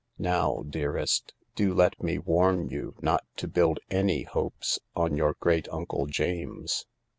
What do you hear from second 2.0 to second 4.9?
warn you hot to build Any hopes